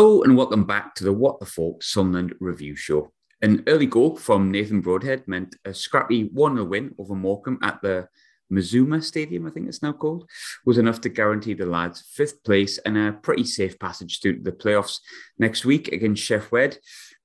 [0.00, 3.12] Hello and welcome back to the What the Folk Sunderland Review Show.
[3.42, 7.82] An early goal from Nathan Broadhead meant a scrappy 1 0 win over Morecambe at
[7.82, 8.08] the
[8.48, 10.26] Mazuma Stadium, I think it's now called,
[10.64, 14.52] was enough to guarantee the lads fifth place and a pretty safe passage through the
[14.52, 15.00] playoffs
[15.38, 16.78] next week against Sheff Wed.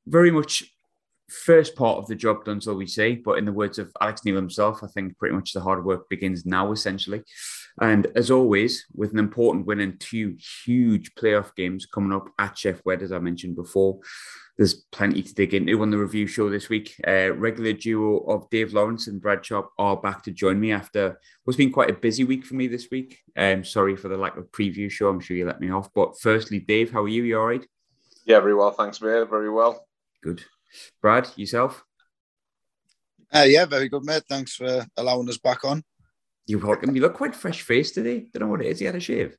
[0.05, 0.65] Very much
[1.29, 4.25] first part of the job done, so we say, but in the words of Alex
[4.25, 7.23] Neil himself, I think pretty much the hard work begins now, essentially.
[7.81, 12.55] And as always, with an important win and two huge playoff games coming up at
[12.55, 13.99] Sheff Wed, as I mentioned before,
[14.57, 16.95] there's plenty to dig into on the review show this week.
[17.05, 21.19] Uh, regular duo of Dave Lawrence and Brad Sharp are back to join me after
[21.43, 23.19] what's been quite a busy week for me this week.
[23.35, 25.09] Um, sorry for the lack of preview show.
[25.09, 25.89] I'm sure you let me off.
[25.93, 27.23] But firstly, Dave, how are you?
[27.23, 27.65] You all right?
[28.25, 28.71] Yeah, very well.
[28.71, 29.29] Thanks, mate.
[29.29, 29.85] Very well.
[30.23, 30.43] Good.
[31.01, 31.83] Brad, yourself?
[33.33, 34.23] Uh, yeah, very good, mate.
[34.29, 35.83] Thanks for allowing us back on.
[36.45, 36.95] You're welcome.
[36.95, 38.27] You look quite fresh faced today.
[38.31, 38.79] Don't know what it is.
[38.79, 39.35] You had a shave.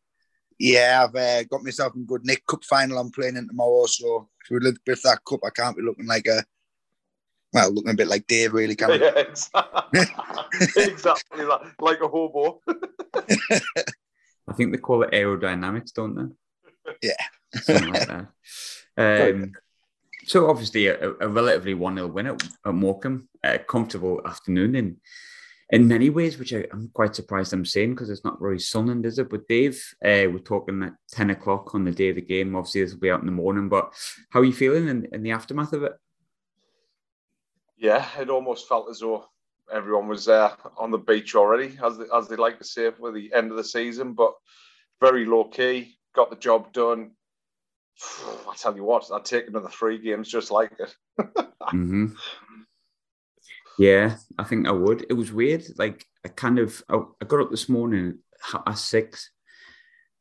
[0.58, 2.44] Yeah, I've uh, got myself in good nick.
[2.46, 5.76] Cup final I'm playing in tomorrow, so if we live with that cup, I can't
[5.76, 6.42] be looking like a
[7.52, 8.96] well, looking a bit like Dave, really, can I?
[8.96, 9.20] Yeah,
[10.02, 12.60] exactly, exactly like, like a hobo.
[14.48, 16.98] I think they call it aerodynamics, don't they?
[17.02, 18.08] Yeah, something like
[18.96, 19.32] that.
[19.32, 19.52] Um,
[20.26, 24.96] so obviously a, a relatively one 0 win at, at Morecambe, a comfortable afternoon in
[25.70, 29.04] in many ways, which I, am quite surprised I'm saying because it's not very Sunderland,
[29.04, 29.28] is it?
[29.28, 32.54] But Dave, uh, we're talking at 10 o'clock on the day of the game.
[32.54, 33.92] Obviously, this will be out in the morning, but
[34.30, 35.92] how are you feeling in, in the aftermath of it?
[37.76, 39.26] Yeah, it almost felt as though
[39.72, 43.12] everyone was there on the beach already, as they, as they like to say for
[43.12, 44.34] the end of the season, but
[45.00, 47.10] very low key, got the job done.
[48.48, 50.94] I tell you what, I'd take another three games just like it.
[51.20, 52.06] mm-hmm.
[53.78, 55.06] Yeah, I think I would.
[55.08, 55.64] It was weird.
[55.76, 58.18] Like I kind of, I, I got up this morning
[58.66, 59.30] at six.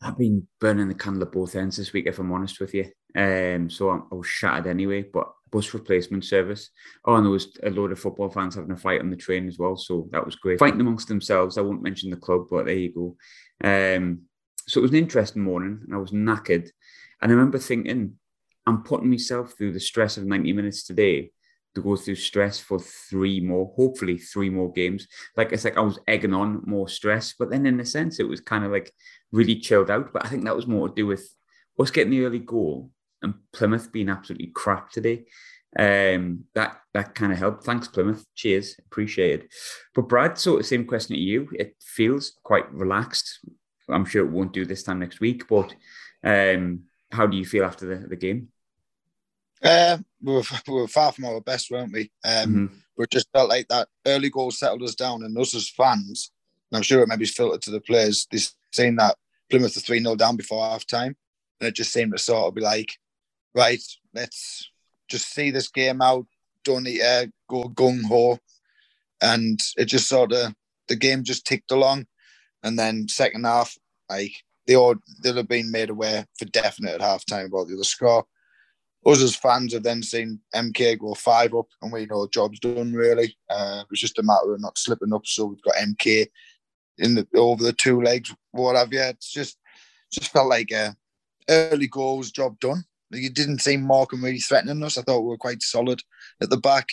[0.01, 2.85] I've been burning the candle at both ends this week, if I'm honest with you.
[3.15, 5.03] Um, so I, I was shattered anyway.
[5.03, 6.69] But bus replacement service.
[7.05, 9.47] Oh, and there was a load of football fans having a fight on the train
[9.47, 9.77] as well.
[9.77, 10.59] So that was great.
[10.59, 11.57] Fighting amongst themselves.
[11.57, 13.15] I won't mention the club, but there you go.
[13.63, 14.23] Um,
[14.67, 16.69] so it was an interesting morning, and I was knackered.
[17.21, 18.15] And I remember thinking,
[18.67, 21.31] I'm putting myself through the stress of 90 minutes today
[21.75, 25.07] to go through stress for three more, hopefully three more games.
[25.37, 28.27] Like it's like I was egging on more stress, but then in a sense it
[28.27, 28.91] was kind of like
[29.31, 30.11] really chilled out.
[30.13, 31.29] But I think that was more to do with
[31.79, 32.91] us getting the early goal
[33.21, 35.25] and Plymouth being absolutely crap today.
[35.77, 37.65] Um, that that kind of helped.
[37.65, 38.25] Thanks, Plymouth.
[38.33, 39.49] Cheers, appreciated.
[39.93, 41.49] But Brad, sort of same question to you.
[41.53, 43.39] It feels quite relaxed.
[43.89, 45.75] I'm sure it won't do this time next week, but
[46.23, 48.49] um, how do you feel after the, the game?
[49.65, 52.11] Uh, we, were, we were far from our best, weren't we?
[52.23, 52.65] Um, mm-hmm.
[52.97, 56.31] We just felt like that early goal settled us down, and us as fans,
[56.71, 58.27] and I'm sure it maybe filtered to the players.
[58.31, 58.39] They
[58.71, 59.17] saying that
[59.49, 61.17] Plymouth are 3 0 down before half time,
[61.59, 62.93] and it just seemed to sort of be like,
[63.53, 63.81] right,
[64.13, 64.69] let's
[65.09, 66.25] just see this game out,
[66.63, 68.39] don't need to go gung ho.
[69.21, 70.53] And it just sort of,
[70.87, 72.05] the game just ticked along.
[72.63, 73.77] And then second half,
[74.09, 74.33] like,
[74.67, 77.83] they all, they'll have been made aware for definite at half time about the other
[77.83, 78.25] score
[79.05, 82.59] us as fans have then seen MK go five up, and we know the job's
[82.59, 82.93] done.
[82.93, 85.25] Really, uh, it's just a matter of not slipping up.
[85.25, 86.27] So we've got MK
[86.97, 89.01] in the over the two legs, what have you.
[89.01, 89.57] It's just
[90.11, 90.95] just felt like a
[91.49, 92.83] early goals, job done.
[93.11, 94.97] You didn't seem Morecambe really threatening us.
[94.97, 96.01] I thought we were quite solid
[96.41, 96.89] at the back.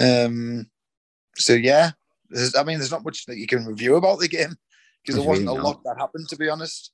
[0.00, 0.68] Um,
[1.36, 1.92] so yeah,
[2.56, 4.56] I mean, there's not much that you can review about the game
[5.02, 6.93] because there wasn't a lot that happened, to be honest.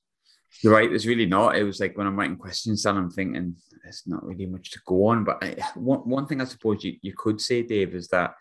[0.61, 0.89] You're right.
[0.89, 1.55] There's really not.
[1.55, 4.79] It was like when I'm writing questions down, I'm thinking there's not really much to
[4.85, 5.23] go on.
[5.23, 8.35] But I, one one thing I suppose you, you could say, Dave, is that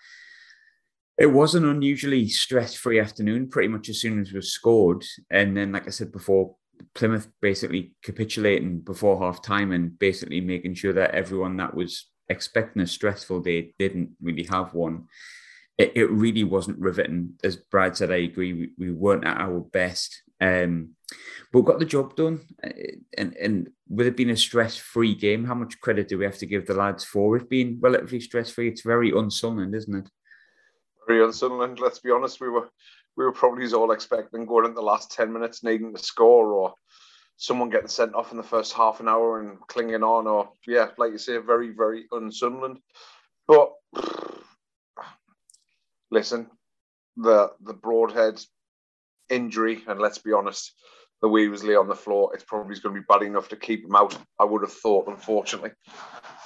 [1.17, 3.49] it was an unusually stress-free afternoon.
[3.49, 6.57] Pretty much as soon as we scored, and then, like I said before,
[6.95, 12.83] Plymouth basically capitulating before half time and basically making sure that everyone that was expecting
[12.83, 15.05] a stressful day didn't really have one.
[15.79, 17.35] It, it really wasn't riveting.
[17.43, 18.53] As Brad said, I agree.
[18.53, 20.23] We, we weren't at our best.
[20.41, 20.95] Um,
[21.53, 22.41] but got the job done.
[23.19, 26.39] And, and with it being a stress free game, how much credit do we have
[26.39, 28.69] to give the lads for it being relatively stress free?
[28.69, 30.09] It's very unsunderland, isn't it?
[31.09, 31.81] Very unsunderland.
[31.81, 32.41] Let's be honest.
[32.41, 32.71] We were
[33.17, 36.75] we were probably all expecting going into the last 10 minutes needing to score or
[37.37, 40.89] someone getting sent off in the first half an hour and clinging on or yeah,
[40.97, 42.79] like you say, very, very unsunderland.
[43.49, 43.73] But
[46.13, 46.49] listen,
[47.17, 48.41] the the broadhead
[49.31, 50.73] injury, and let's be honest,
[51.23, 53.95] the Weasley on the floor, it's probably going to be bad enough to keep him
[53.95, 54.17] out.
[54.39, 55.71] I would have thought, unfortunately.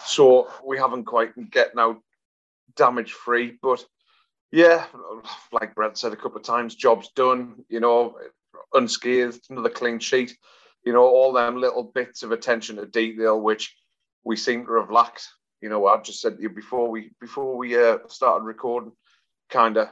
[0.04, 1.98] So we haven't quite getting out
[2.76, 3.84] damage free, but
[4.50, 4.86] yeah,
[5.52, 7.64] like Brad said a couple of times, job's done.
[7.68, 8.18] You know,
[8.72, 10.36] unscathed, another clean sheet.
[10.84, 13.74] You know, all them little bits of attention to detail which
[14.24, 15.28] we seem to have lacked.
[15.60, 18.92] You know, I've just said to you before we before we uh, started recording,
[19.50, 19.88] kind of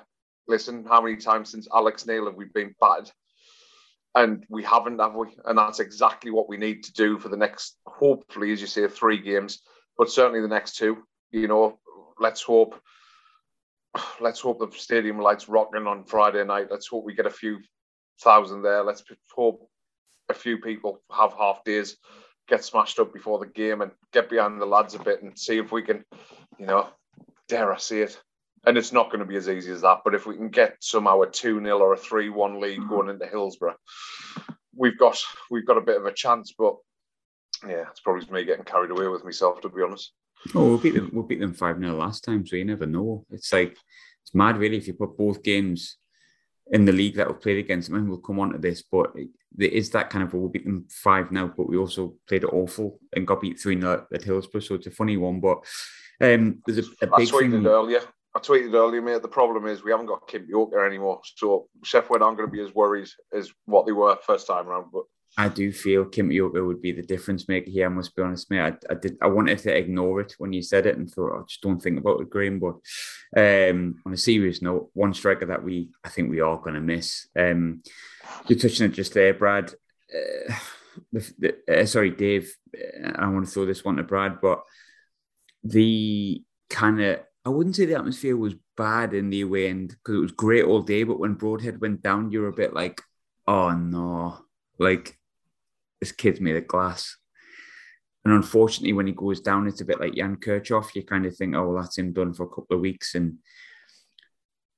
[0.48, 3.10] listen, how many times since Alex Neil have we been battered?
[4.14, 5.28] And we haven't, have we?
[5.46, 8.86] And that's exactly what we need to do for the next, hopefully, as you say,
[8.86, 9.62] three games,
[9.96, 10.98] but certainly the next two.
[11.30, 11.78] You know,
[12.20, 12.78] let's hope
[14.20, 16.68] let's hope the stadium lights rocking on Friday night.
[16.70, 17.58] Let's hope we get a few
[18.20, 18.82] thousand there.
[18.82, 19.02] Let's
[19.34, 19.68] hope
[20.28, 21.96] a few people have half days,
[22.48, 25.58] get smashed up before the game, and get behind the lads a bit and see
[25.58, 26.04] if we can,
[26.58, 26.88] you know,
[27.48, 28.20] dare I say it.
[28.64, 29.98] And it's not going to be as easy as that.
[30.04, 33.08] But if we can get somehow a two 0 or a three one lead going
[33.08, 33.76] into Hillsborough,
[34.76, 35.18] we've got
[35.50, 36.54] we've got a bit of a chance.
[36.56, 36.76] But
[37.66, 40.12] yeah, it's probably me getting carried away with myself, to be honest.
[40.54, 41.10] Oh, we'll beat them.
[41.12, 43.24] We'll beat them five 0 last time, so you never know.
[43.30, 43.76] It's like
[44.22, 44.76] it's mad, really.
[44.76, 45.96] If you put both games
[46.70, 49.12] in the league that we've played against them, and we'll come on to this, but
[49.54, 52.52] there is that kind of we'll beat them five now, but we also played it
[52.52, 55.40] awful and got beat three 0 at Hillsborough, so it's a funny one.
[55.40, 55.58] But
[56.20, 57.66] um, there's a, a big I thing...
[57.66, 58.00] earlier.
[58.34, 59.20] I tweeted earlier, mate.
[59.20, 62.52] The problem is we haven't got Kim Yoker anymore, so Sheff, Sheffield aren't going to
[62.52, 64.86] be as worried as what they were first time around.
[64.90, 65.04] But
[65.36, 67.86] I do feel Kim Yoker would be the difference maker here.
[67.86, 68.60] I must be honest, mate.
[68.60, 69.16] I, I, did.
[69.20, 71.80] I wanted to ignore it when you said it and thought, I oh, just don't
[71.80, 72.58] think about it, Graham.
[72.58, 72.76] But
[73.36, 76.80] um, on a serious note, one striker that we, I think we are going to
[76.80, 77.28] miss.
[77.38, 77.82] Um,
[78.46, 79.74] you're touching it just there, Brad.
[80.14, 80.54] Uh,
[81.12, 82.54] the, the, uh, sorry, Dave.
[82.74, 84.62] Uh, I want to throw this one to Brad, but
[85.64, 90.14] the kind of I wouldn't say the atmosphere was bad in the away end because
[90.14, 91.02] it was great all day.
[91.02, 93.00] But when Broadhead went down, you were a bit like,
[93.46, 94.38] oh no,
[94.78, 95.18] like
[96.00, 97.16] this kid's made of glass.
[98.24, 100.94] And unfortunately, when he goes down, it's a bit like Jan Kirchhoff.
[100.94, 103.16] You kind of think, oh, well, that's him done for a couple of weeks.
[103.16, 103.38] And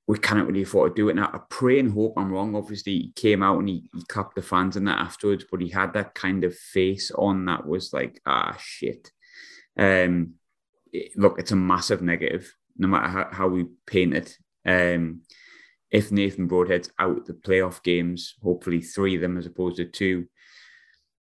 [0.06, 1.30] we can't really afford to do it now.
[1.32, 2.54] I pray and hope I'm wrong.
[2.54, 5.68] Obviously, he came out and he, he clapped the fans and that afterwards, but he
[5.68, 9.10] had that kind of face on that was like, ah, shit.
[9.78, 10.34] Um,
[11.16, 14.38] look, it's a massive negative, no matter how, how we paint it.
[14.66, 15.22] Um,
[15.90, 20.26] if Nathan Broadhead's out the playoff games, hopefully three of them as opposed to two,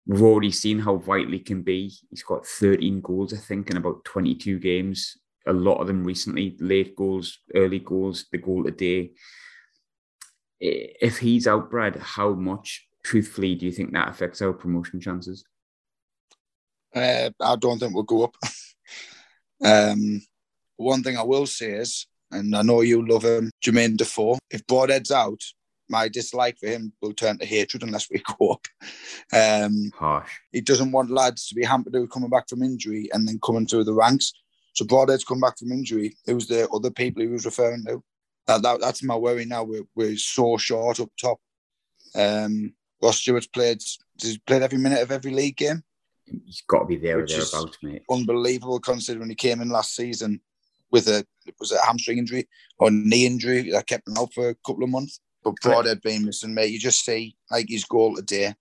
[0.07, 1.93] we've already seen how vital he can be.
[2.09, 5.17] He's got 13 goals, I think, in about 22 games.
[5.45, 9.11] A lot of them recently, late goals, early goals, the goal today.
[10.59, 15.43] If he's out, Brad, how much, truthfully, do you think that affects our promotion chances?
[16.95, 18.35] Uh, I don't think we'll go up.
[19.63, 20.21] um,
[20.77, 24.39] one thing I will say is, and I know you love him, Jermaine Defoe.
[24.49, 25.41] If Broadhead's out,
[25.89, 28.67] my dislike for him will turn to hatred unless we go up.
[29.31, 30.31] Um, Harsh.
[30.51, 33.67] He doesn't want lads to be hampered who coming back from injury and then coming
[33.67, 34.33] through the ranks.
[34.73, 36.15] So Broadhead's come back from injury.
[36.27, 38.03] It was the other people he was referring to.
[38.47, 39.63] That, that, that's my worry now.
[39.63, 41.39] We're, we're so short up top.
[42.15, 43.81] Um, Ross Stewart's played,
[44.21, 45.83] he's played every minute of every league game.
[46.25, 48.03] He's got to be there or thereabouts, mate.
[48.09, 50.41] Unbelievable considering he came in last season
[50.91, 51.25] with a
[51.59, 52.47] was a hamstring injury
[52.79, 55.19] or knee injury that kept him out for a couple of months.
[55.43, 58.53] But Broadhead being missing, mate, you just see like his goal today,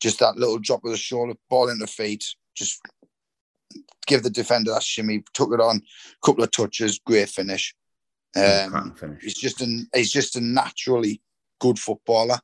[0.00, 2.24] just that little drop of the shoulder, ball in the feet,
[2.54, 2.80] just
[4.06, 5.82] give the defender that shimmy, took it on,
[6.24, 7.74] couple of touches, great finish.
[8.36, 9.22] Um, finish.
[9.22, 11.20] He's just an he's just a naturally
[11.58, 12.38] good footballer.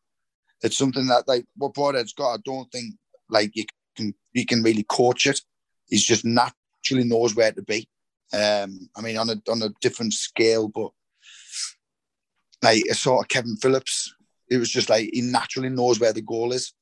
[0.62, 2.34] It's something that like what Broadhead's got.
[2.34, 2.94] I don't think
[3.28, 3.64] like you
[3.96, 5.40] can you can really coach it.
[5.88, 7.88] He's just naturally knows where to be.
[8.32, 10.90] Um, I mean, on a on a different scale, but
[12.62, 14.14] like a sort of Kevin Phillips.
[14.50, 16.72] It was just like he naturally knows where the goal is.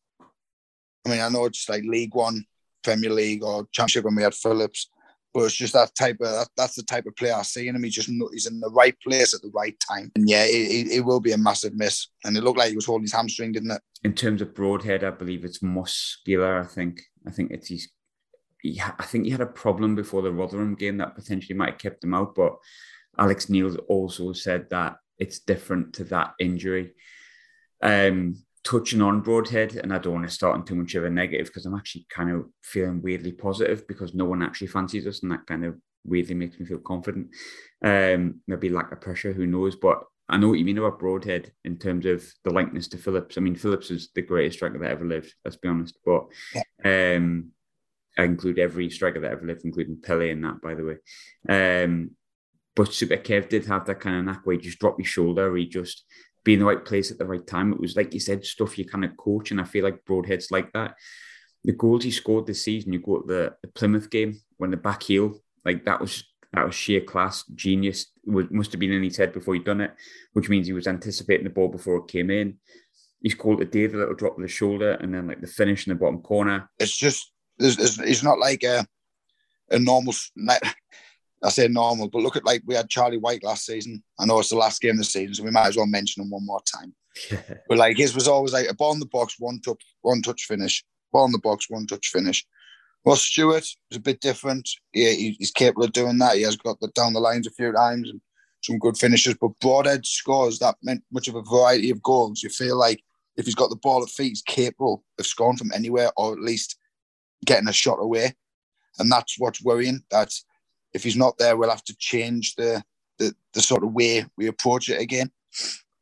[1.07, 2.45] I mean, I know it's like League One,
[2.83, 4.91] Premier League, or Championship when we had Phillips,
[5.33, 7.77] but it's just that type of that, that's the type of player I see in
[7.77, 7.85] him.
[7.85, 11.05] He just he's in the right place at the right time, and yeah, it, it,
[11.05, 12.09] will be a massive miss.
[12.25, 13.83] And it looked like he was holding his hamstring, didn't it?
[14.03, 16.61] In terms of Broadhead, I believe it's muscular.
[16.61, 17.89] I think I think it's his.
[18.61, 21.79] He, I think he had a problem before the Rotherham game that potentially might have
[21.79, 22.57] kept him out, but
[23.19, 26.93] Alex Neil also said that it's different to that injury.
[27.83, 31.11] Um, touching on Broadhead, and I don't want to start on too much of a
[31.11, 35.23] negative because I'm actually kind of feeling weirdly positive because no one actually fancies us,
[35.23, 37.29] and that kind of weirdly makes me feel confident.
[37.85, 39.77] Um, maybe lack of pressure, who knows?
[39.77, 43.37] But I know what you mean about Broadhead in terms of the likeness to Phillips.
[43.37, 45.35] I mean, Phillips is the greatest striker that ever lived.
[45.45, 45.99] Let's be honest.
[46.05, 46.27] But
[46.85, 47.51] um,
[48.17, 51.85] I include every striker that ever lived, including Pele in that, by the way.
[51.85, 52.13] Um,
[52.77, 55.55] but Super Kev did have that kind of knack where he just dropped his shoulder,
[55.57, 56.05] he just
[56.45, 57.73] be in the right place at the right time.
[57.73, 60.51] It was like you said, stuff you kind of coach, and I feel like Broadhead's
[60.51, 60.97] like that.
[61.65, 64.77] The goals he scored this season, you go to the, the Plymouth game when the
[64.79, 68.07] back heel, like that was that was sheer class, genius.
[68.27, 69.93] It must have been in his head before he'd done it,
[70.33, 72.59] which means he was anticipating the ball before it came in.
[73.23, 75.93] he's called today the little drop of the shoulder and then like the finish in
[75.93, 76.69] the bottom corner.
[76.79, 78.87] It's just it's, it's, it's not like a
[79.71, 80.15] a normal.
[81.43, 84.03] I say normal, but look at like we had Charlie Wyke last season.
[84.19, 86.23] I know it's the last game of the season, so we might as well mention
[86.23, 86.95] him one more time.
[87.69, 90.45] but like his was always like a ball in the box, one touch, one touch
[90.45, 90.85] finish.
[91.13, 92.45] Ball in the box, one touch finish.
[93.05, 94.69] Ross Stewart is a bit different.
[94.93, 96.37] Yeah, he's capable of doing that.
[96.37, 98.21] He has got the down the lines a few times and
[98.63, 99.35] some good finishes.
[99.41, 102.43] But Broadhead scores that meant much of a variety of goals.
[102.43, 103.03] You feel like
[103.37, 106.41] if he's got the ball at feet, he's capable of scoring from anywhere or at
[106.41, 106.77] least
[107.47, 108.35] getting a shot away.
[108.99, 110.03] And that's what's worrying.
[110.11, 110.35] That
[110.93, 112.83] if he's not there, we'll have to change the
[113.19, 115.31] the, the sort of way we approach it again.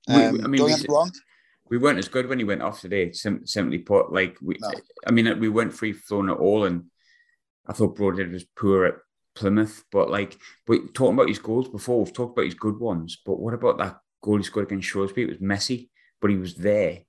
[0.08, 1.10] Um, we, I mean, we, wrong.
[1.68, 3.12] we weren't as good when he went off today.
[3.12, 4.70] Sim- simply put, like we, no.
[5.06, 6.84] I mean, we weren't free flowing at all, and
[7.66, 8.94] I thought Broadhead was poor at
[9.34, 9.84] Plymouth.
[9.90, 13.18] But like, we talking about his goals before, we've talked about his good ones.
[13.26, 15.26] But what about that goal he scored against Shrewsbury?
[15.26, 15.90] It was messy,
[16.20, 17.00] but he was there.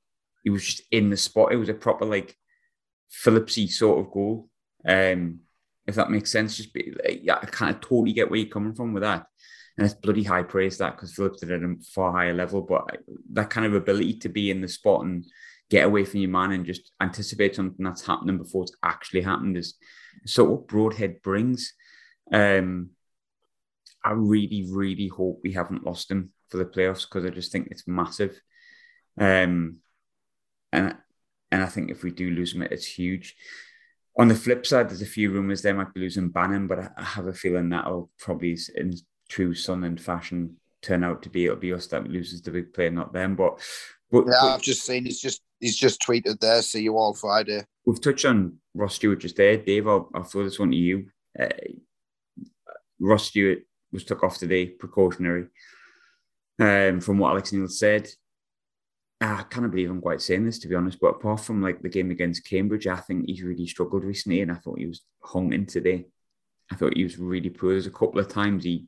[0.43, 1.53] He was just in the spot.
[1.53, 2.35] It was a proper like
[3.11, 4.49] Phillipsy sort of goal.
[4.85, 5.41] Um,
[5.89, 6.55] if that makes sense.
[6.55, 6.93] Just be,
[7.23, 9.25] yeah, I kind of totally get where you're coming from with that.
[9.77, 12.61] And it's bloody high praise that because Phillips did it at a far higher level.
[12.61, 12.99] But
[13.31, 15.25] that kind of ability to be in the spot and
[15.69, 19.57] get away from your man and just anticipate something that's happening before it's actually happened
[19.57, 19.75] is
[20.25, 21.73] sort of what Broadhead brings.
[22.31, 22.91] Um,
[24.03, 27.69] I really, really hope we haven't lost him for the playoffs because I just think
[27.71, 28.39] it's massive.
[29.17, 29.77] Um,
[30.71, 30.95] and
[31.51, 33.35] and I think if we do lose him, it's huge.
[34.19, 37.03] On the flip side, there's a few rumours they might be losing Bannan, but I,
[37.03, 38.93] have a feeling that'll probably, in
[39.29, 42.89] true Sunderland fashion, turn out to be it'll be us that loses the big player,
[42.89, 43.37] not them.
[43.37, 43.61] But,
[44.11, 46.61] but yeah, but, I've just seen he's just he's just tweeted there.
[46.61, 47.63] See you all Friday.
[47.85, 49.87] We've touched on Ross Stewart just there, Dave.
[49.87, 51.07] I'll, I'll throw this one to you.
[51.39, 51.47] Uh,
[52.99, 53.59] Ross Stewart
[53.93, 55.47] was took off today, precautionary.
[56.59, 58.09] Um, from what Alex Neil said,
[59.21, 61.89] I can't believe I'm quite saying this to be honest, but apart from like the
[61.89, 65.51] game against Cambridge, I think he's really struggled recently, and I thought he was hung
[65.51, 66.05] in today.
[66.71, 67.71] I thought he was really poor.
[67.71, 68.85] There's a couple of times he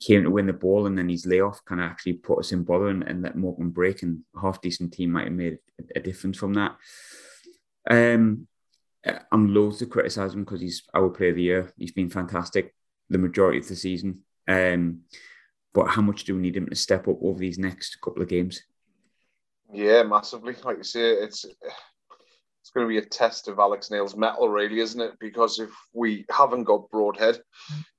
[0.00, 2.62] came to win the ball, and then his layoff kind of actually put us in
[2.62, 5.58] bother and, and let Morecambe break, and a half decent team might have made
[5.96, 6.76] a, difference from that.
[7.90, 8.46] Um,
[9.32, 11.72] I'm loath to criticise him because he's our player of the year.
[11.76, 12.74] He's been fantastic
[13.10, 14.20] the majority of the season.
[14.48, 15.00] Um,
[15.72, 18.28] but how much do we need him to step up over these next couple of
[18.28, 18.62] games?
[19.74, 20.54] Yeah, massively.
[20.62, 24.78] Like you say, it's it's going to be a test of Alex Neil's metal, really,
[24.78, 25.18] isn't it?
[25.18, 27.40] Because if we haven't got Broadhead,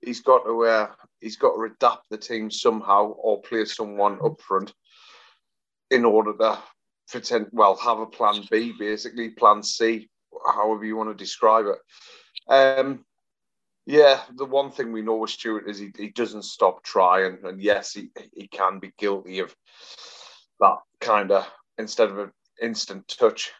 [0.01, 0.87] he's got to uh,
[1.19, 4.73] he's got to adapt the team somehow or play someone up front
[5.91, 6.57] in order to
[7.09, 10.09] pretend well have a plan B, basically plan C,
[10.47, 11.77] however you want to describe it.
[12.51, 13.03] Um,
[13.85, 17.61] yeah, the one thing we know with Stewart is he, he doesn't stop trying, and
[17.61, 19.53] yes, he he can be guilty of
[20.61, 21.45] that kind of
[21.77, 23.51] instead of an instant touch,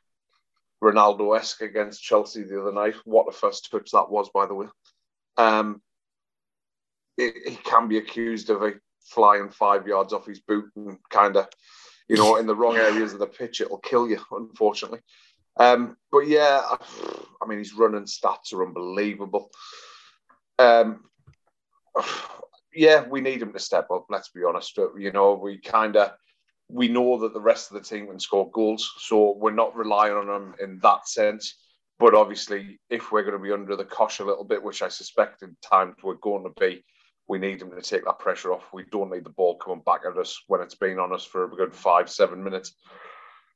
[0.84, 2.96] Ronaldo esque against Chelsea the other night.
[3.06, 4.68] What a first touch that was, by the way.
[5.38, 5.82] Um,
[7.18, 8.74] he can be accused of a
[9.06, 11.48] flying five yards off his boot and kind of,
[12.10, 15.00] you know, in the wrong areas of the pitch, it'll kill you, unfortunately.
[15.58, 16.62] Um, but yeah,
[17.42, 19.50] I mean, his running stats are unbelievable.
[20.60, 21.06] Um,
[22.74, 24.08] yeah, we need him to step up.
[24.10, 24.78] Let's be honest.
[24.98, 26.12] You know, we kind of
[26.70, 30.14] we know that the rest of the team can score goals, so we're not relying
[30.14, 31.56] on them in that sense.
[31.98, 34.90] But obviously, if we're going to be under the cosh a little bit, which I
[34.90, 36.84] suspect in times we're going to be,
[37.28, 38.74] we need them to take that pressure off.
[38.74, 41.46] We don't need the ball coming back at us when it's been on us for
[41.46, 42.76] a good five, seven minutes.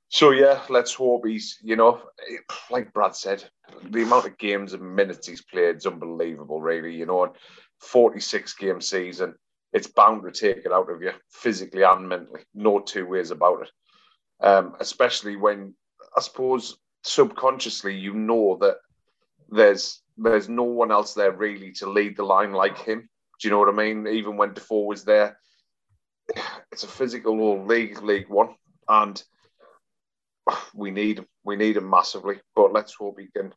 [0.08, 2.02] So yeah, let's hope he's, you know,
[2.72, 3.44] like Brad said,
[3.90, 6.96] the amount of games and minutes he's played is unbelievable, really.
[6.96, 7.34] You know,
[7.82, 9.36] 46 game season
[9.74, 12.42] it's bound to take it out of you physically and mentally.
[12.54, 13.72] No two ways about it.
[14.42, 15.74] Um, especially when
[16.18, 18.78] I suppose subconsciously you know that
[19.50, 23.10] there's there's no one else there really to lead the line like him.
[23.40, 24.08] Do you know what I mean?
[24.08, 25.40] Even when Defoe was there,
[26.72, 28.56] it's a physical old league, League One,
[28.88, 29.22] and
[30.74, 31.26] we need him.
[31.44, 32.42] We need him massively.
[32.56, 33.54] But let's hope he can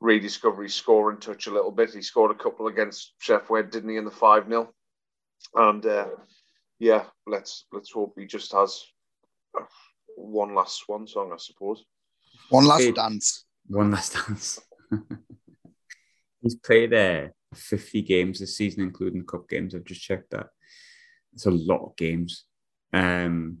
[0.00, 1.94] rediscover his scoring touch a little bit.
[1.94, 4.72] He scored a couple against Sheff Wed, didn't he, in the five 0
[5.54, 6.08] and uh,
[6.78, 8.82] yeah, let's let's hope he just has
[10.16, 11.84] one last swan song, I suppose.
[12.48, 13.44] One last dance.
[13.66, 14.60] One last dance.
[16.42, 19.74] He's played uh, 50 games this season, including cup games.
[19.74, 20.48] I've just checked that.
[21.34, 22.44] It's a lot of games.
[22.92, 23.58] Um,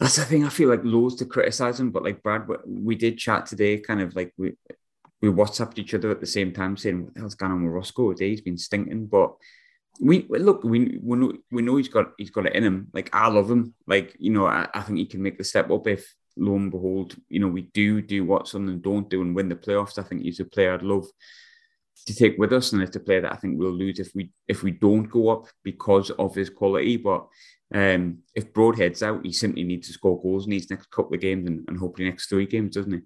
[0.00, 0.44] that's the thing.
[0.44, 4.00] I feel like loads to criticize him, but like Brad, we did chat today, kind
[4.00, 4.54] of like we
[5.22, 7.72] we WhatsApped each other at the same time saying, "What the hell's going on with
[7.72, 8.30] Roscoe today?
[8.30, 9.34] He's been stinking." But
[10.00, 12.88] we look, we we know we know he's got he's got it in him.
[12.92, 13.74] Like I love him.
[13.86, 16.70] Like you know, I, I think he can make the step up if lo and
[16.70, 19.98] behold, you know, we do do what Sunderland don't do and win the playoffs.
[19.98, 21.06] I think he's a player I'd love
[22.06, 24.30] to take with us, and it's a player that I think we'll lose if we
[24.48, 26.96] if we don't go up because of his quality.
[26.96, 27.28] But
[27.72, 31.20] um, if Broadhead's out, he simply needs to score goals in these next couple of
[31.20, 33.00] games and, and hopefully next three games, doesn't he?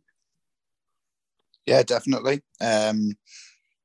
[1.66, 2.40] Yeah, definitely.
[2.62, 3.12] Um,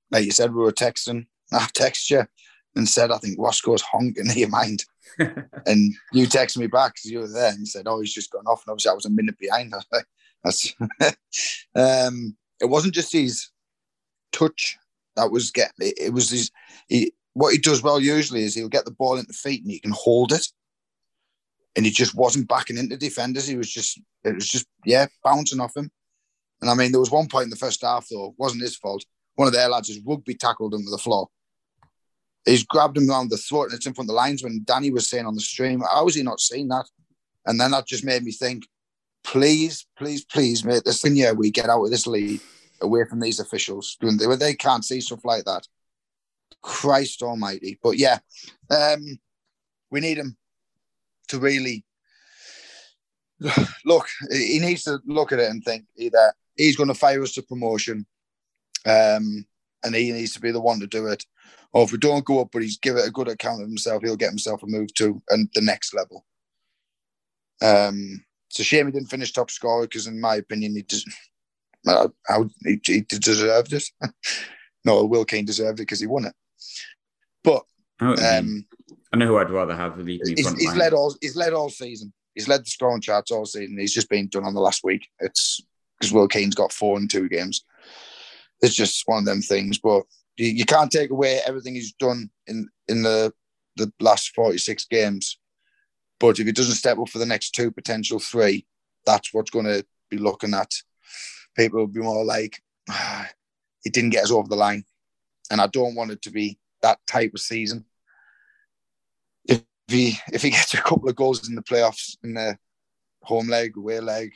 [0.09, 1.27] like you said, we were texting.
[1.51, 2.25] I text you
[2.75, 4.85] and said, I think Roscoe's honking in your mind.
[5.19, 8.45] and you texted me back because you were there and said, Oh, he's just gone
[8.45, 8.63] off.
[8.65, 9.73] And obviously, I was a minute behind.
[10.43, 10.73] That's
[11.75, 13.49] um, it wasn't just his
[14.31, 14.77] touch
[15.15, 16.51] that was get it, it was his
[16.87, 19.79] he, what he does well usually is he'll get the ball into feet and he
[19.79, 20.47] can hold it.
[21.75, 23.47] And he just wasn't backing into defenders.
[23.47, 25.91] He was just it was just yeah, bouncing off him.
[26.61, 29.05] And I mean, there was one point in the first half though, wasn't his fault.
[29.35, 31.27] One of their lads has rugby tackled him to the floor
[32.45, 34.91] he's grabbed him around the throat and it's in front of the lines when Danny
[34.91, 36.85] was saying on the stream, how has he not seeing that?
[37.45, 38.63] And then that just made me think,
[39.23, 42.41] please, please, please, mate, this thing, yeah, we get out of this league
[42.81, 45.65] away from these officials they, they can't see stuff like that.
[46.61, 47.79] Christ almighty.
[47.81, 48.19] But yeah,
[48.69, 49.19] um,
[49.89, 50.37] we need him
[51.29, 51.85] to really
[53.85, 57.33] look, he needs to look at it and think either he's going to fire us
[57.33, 58.05] to promotion
[58.85, 59.45] um,
[59.83, 61.25] and he needs to be the one to do it
[61.73, 64.03] or if we don't go up, but he's give it a good account of himself,
[64.03, 66.25] he'll get himself a move to and the next level.
[67.61, 71.09] Um, it's a shame he didn't finish top scorer because, in my opinion, he just
[71.85, 73.83] how he, he deserved it.
[74.85, 76.35] no, Will Keane deserved it because he won it.
[77.43, 77.63] But
[77.99, 78.65] um,
[79.11, 80.05] I know who I'd rather have.
[80.05, 81.15] He's, he's led all.
[81.21, 82.13] He's led all season.
[82.35, 83.77] He's led the scoring charts all season.
[83.77, 85.07] He's just been done on the last week.
[85.19, 85.61] It's
[85.99, 87.63] because Will Keane's got four in two games.
[88.61, 89.77] It's just one of them things.
[89.77, 90.03] But
[90.37, 93.33] you, you can't take away everything he's done in in the
[93.75, 95.39] the last 46 games.
[96.19, 98.65] But if he doesn't step up for the next two, potential three,
[99.05, 100.71] that's what's going to be looking at.
[101.57, 103.27] People will be more like, ah,
[103.83, 104.83] he didn't get us over the line.
[105.51, 107.85] And I don't want it to be that type of season.
[109.45, 112.57] If he if he gets a couple of goals in the playoffs in the
[113.23, 114.33] home leg, away leg,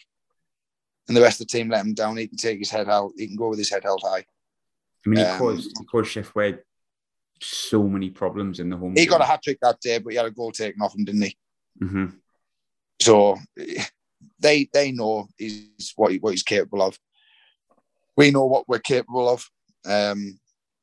[1.07, 3.11] and the rest of the team let him down, he can take his head out.
[3.17, 4.25] He can go with his head held high.
[5.05, 6.17] I mean, he um, caused he caused
[7.41, 8.93] so many problems in the home.
[8.95, 9.09] He game.
[9.09, 11.21] got a hat trick that day, but he had a goal taken off him, didn't
[11.21, 11.37] he?
[11.81, 12.05] Mm-hmm.
[13.01, 13.37] So
[14.39, 16.97] they they know he's what he, what he's capable of.
[18.15, 19.47] We know what we're capable of.
[19.85, 20.39] Um,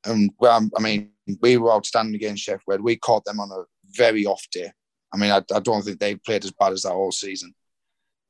[0.07, 2.83] and well, I mean, we were outstanding against Sheff Sheffield.
[2.83, 4.71] We caught them on a very off day.
[5.13, 7.55] I mean, I, I don't think they played as bad as that all season,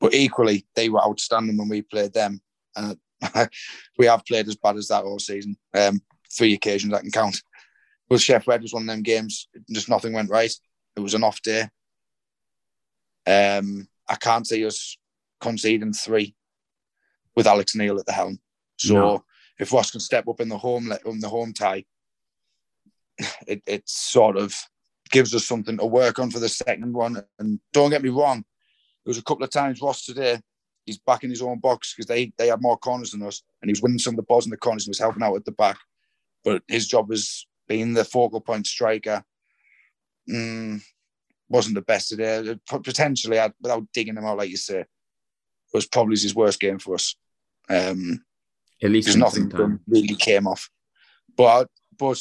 [0.01, 2.41] but equally they were outstanding when we played them.
[2.77, 2.99] And
[3.99, 5.57] we have played as bad as that all season.
[5.75, 6.01] Um,
[6.33, 7.43] three occasions I can count.
[8.09, 9.49] But Sheff Wed was one of them games.
[9.71, 10.53] Just nothing went right.
[10.97, 11.69] It was an off day.
[13.27, 14.97] Um, I can't see us
[15.41, 16.35] conceding three
[17.35, 18.39] with Alex Neil at the helm.
[18.77, 19.25] So no.
[19.59, 21.85] if Ross can step up in the home in the home tie,
[23.47, 24.55] it, it sort of
[25.11, 27.23] gives us something to work on for the second one.
[27.39, 28.45] And don't get me wrong,
[29.05, 30.41] there was a couple of times Ross today
[30.87, 33.69] he's back in his own box because they they had more corners than us, and
[33.69, 35.45] he was winning some of the balls in the corners and was helping out at
[35.45, 35.79] the back.
[36.45, 39.25] But his job was being the focal point striker.
[40.29, 40.83] Mm,
[41.49, 42.57] wasn't the best today.
[42.69, 44.85] Potentially, without digging him out, like you say,
[45.73, 47.17] was probably his worst game for us.
[47.69, 48.25] Um,
[48.83, 49.51] At least nothing
[49.87, 50.71] really came off.
[51.37, 51.69] But
[51.99, 52.21] but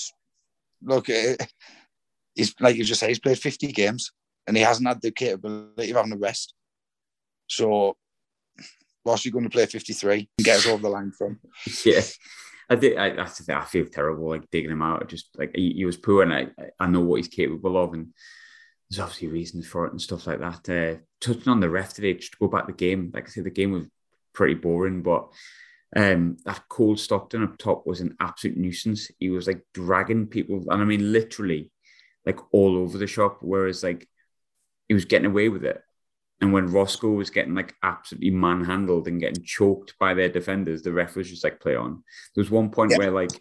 [0.81, 1.35] look, eh,
[2.35, 4.11] he's like you just say, he's played 50 games
[4.47, 6.53] and he hasn't had the capability of having a rest.
[7.47, 7.97] So
[9.05, 11.39] whilst you're going to play 53 and get us over the line from.
[11.85, 12.01] Yeah.
[12.69, 12.97] I did.
[12.97, 15.07] I, I feel terrible, like digging him out.
[15.09, 16.47] Just like he, he, was poor, and I,
[16.79, 18.13] I know what he's capable of, and
[18.89, 20.69] there's obviously reasons for it and stuff like that.
[20.69, 23.11] Uh, touching on the ref today, just to go back to the game.
[23.13, 23.85] Like I said, the game was
[24.33, 25.27] pretty boring, but
[25.95, 29.11] um, that Cole Stockton up top was an absolute nuisance.
[29.19, 31.71] He was like dragging people, and I mean literally,
[32.25, 33.39] like all over the shop.
[33.41, 34.07] Whereas like
[34.87, 35.81] he was getting away with it,
[36.41, 40.91] and when Roscoe was getting like absolutely manhandled and getting choked by their defenders, the
[40.91, 42.03] ref was just like play on.
[42.35, 43.31] There was one point where like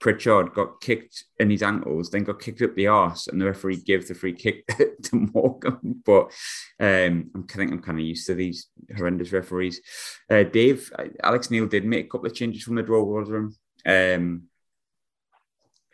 [0.00, 3.76] Pritchard got kicked in his ankles, then got kicked up the arse, and the referee
[3.76, 4.66] gave the free kick
[5.04, 6.02] to Morgan.
[6.04, 6.32] But
[6.80, 9.80] um, I think I'm kind of used to these horrendous referees.
[10.28, 10.90] Uh, Dave,
[11.22, 13.54] Alex Neil did make a couple of changes from the draw room.
[13.84, 14.44] Um,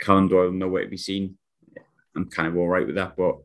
[0.00, 1.36] Callum Doyle nowhere to be seen.
[2.16, 3.36] I'm kind of all right with that, but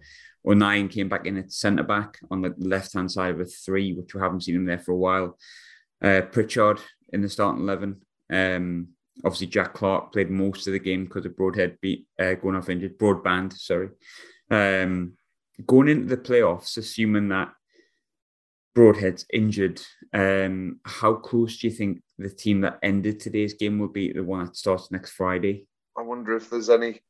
[0.45, 3.93] O'Nien came back in at centre back on the left hand side of a three,
[3.93, 5.37] which we haven't seen him there for a while.
[6.01, 6.79] Uh, Pritchard
[7.13, 8.01] in the starting eleven.
[8.31, 8.87] Um,
[9.23, 12.69] obviously, Jack Clarke played most of the game because of Broadhead beat uh, going off
[12.69, 12.97] injured.
[12.97, 13.89] Broadband, sorry.
[14.49, 15.13] Um,
[15.67, 17.53] going into the playoffs, assuming that
[18.73, 19.81] Broadhead's injured,
[20.13, 24.23] um, how close do you think the team that ended today's game will be the
[24.23, 25.67] one that starts next Friday?
[25.97, 27.01] I wonder if there's any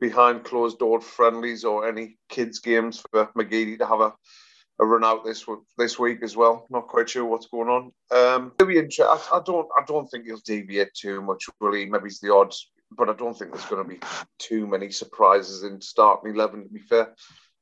[0.00, 4.14] behind closed door friendlies or any kids games for McGeady to have a,
[4.80, 5.44] a run out this
[5.76, 6.66] this week as well.
[6.70, 7.92] Not quite sure what's going on.
[8.10, 9.06] Um, it'll be interesting.
[9.06, 11.44] I, don't I don't think he'll deviate too much.
[11.60, 14.00] Really, maybe it's the odds, but I don't think there's going to be
[14.38, 16.64] too many surprises in starting eleven.
[16.64, 17.14] To be fair,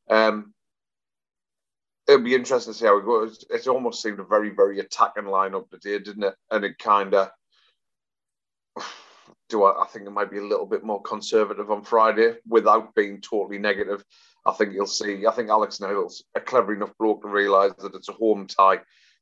[0.08, 0.54] um,
[2.06, 3.44] it'll be interesting to see how it goes.
[3.50, 6.34] It almost seemed a very, very attacking lineup today, didn't it?
[6.50, 7.30] And it kind of
[9.48, 12.94] do I, I, think it might be a little bit more conservative on Friday without
[12.94, 14.04] being totally negative.
[14.46, 15.26] I think you'll see.
[15.26, 18.80] I think Alex Neil's a clever enough bloke to realise that it's a home tie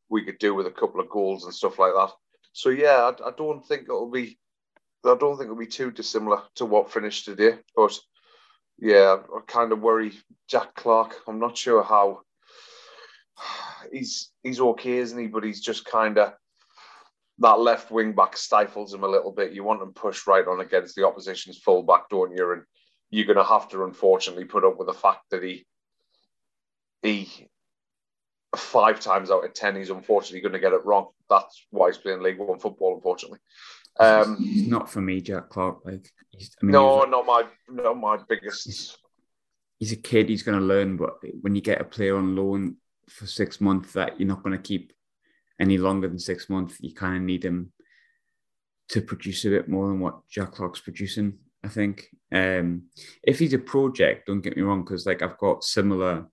[0.09, 2.11] we could do with a couple of goals and stuff like that.
[2.53, 4.39] So yeah, I, I don't think it'll be.
[5.05, 7.59] I don't think it'll be too dissimilar to what finished today.
[7.77, 7.99] But
[8.79, 10.13] yeah, I kind of worry
[10.49, 11.17] Jack Clarke.
[11.29, 12.23] I'm not sure how
[13.93, 15.27] he's he's okay, isn't he?
[15.27, 16.35] But he's just kind of
[17.39, 19.53] that left wing back stifles him a little bit.
[19.53, 22.53] You want him pushed right on against the opposition's full back, don't you?
[22.53, 22.63] And
[23.11, 25.67] you're going to have to unfortunately put up with the fact that he
[27.03, 27.49] he
[28.55, 31.09] five times out of ten he's unfortunately going to get it wrong.
[31.29, 33.39] That's why he's playing League One football, unfortunately.
[33.99, 35.85] Um, he's not for me, Jack Clarke.
[35.85, 38.65] Like, I mean, no, not my, not my biggest.
[38.65, 38.97] He's,
[39.79, 40.29] he's a kid.
[40.29, 42.77] He's going to learn, but when you get a player on loan
[43.09, 44.93] for six months that you're not going to keep
[45.61, 47.73] any longer than six months, you kind of need him
[48.91, 51.39] to produce a bit more than what Jack Clarke's producing.
[51.65, 52.85] I think um,
[53.23, 56.27] if he's a project, don't get me wrong, because like I've got similar,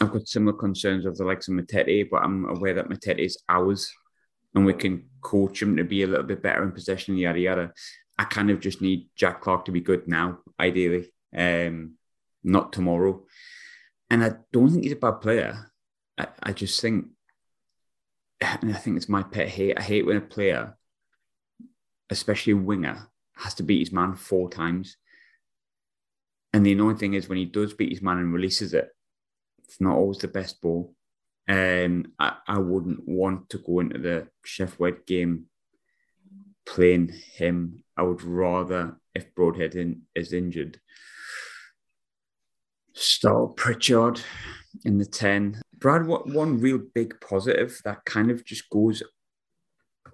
[0.00, 3.42] I've got similar concerns of the likes of Matete, but I'm aware that Matete is
[3.48, 3.92] ours,
[4.54, 7.72] and we can coach him to be a little bit better in possession, yada yada.
[8.18, 11.94] I kind of just need Jack Clarke to be good now, ideally, um,
[12.42, 13.24] not tomorrow.
[14.10, 15.70] And I don't think he's a bad player.
[16.18, 17.06] I, I just think,
[18.40, 19.78] and I think it's my pet hate.
[19.78, 20.76] I hate when a player,
[22.08, 24.96] especially a winger, has to beat his man four times.
[26.52, 28.88] And the annoying thing is when he does beat his man and releases it,
[29.64, 30.94] it's not always the best ball.
[31.46, 35.46] And um, I, I wouldn't want to go into the Sheff Sheffield game
[36.66, 37.82] playing him.
[37.96, 40.80] I would rather, if Broadhead in, is injured,
[42.94, 44.20] start Pritchard
[44.84, 45.60] in the 10.
[45.78, 49.02] Brad, what one real big positive that kind of just goes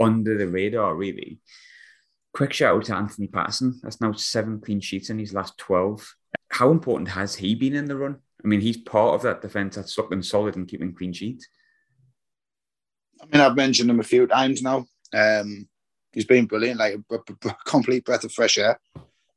[0.00, 1.40] under the radar, really.
[2.32, 3.80] Quick shout out to Anthony Patterson.
[3.82, 6.14] That's now seven clean sheets in his last 12.
[6.50, 8.18] How important has he been in the run?
[8.44, 11.48] I mean, he's part of that defence that's looking solid and keeping clean sheets.
[13.20, 14.86] I mean, I've mentioned him a few times now.
[15.12, 15.68] Um,
[16.12, 18.78] he's been brilliant, like a, a, a complete breath of fresh air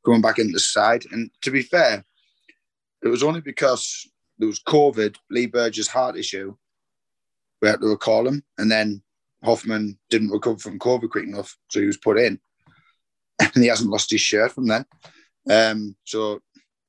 [0.04, 1.04] coming back into the side.
[1.10, 2.04] And to be fair,
[3.02, 4.08] it was only because
[4.40, 6.56] there was COVID, Lee Burge's heart issue.
[7.60, 9.02] We had to recall him, and then
[9.44, 12.40] Hoffmann didn't recover from COVID quick enough, so he was put in,
[13.38, 14.86] and he hasn't lost his shirt from then.
[15.48, 16.40] Um, so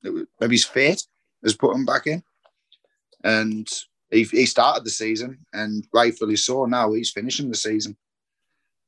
[0.02, 1.02] was, maybe his fate
[1.44, 2.22] has put him back in,
[3.22, 3.68] and
[4.10, 6.64] he, he started the season, and rightfully so.
[6.64, 7.98] Now he's finishing the season.